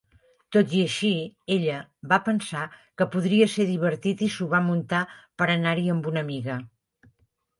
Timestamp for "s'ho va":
4.37-4.61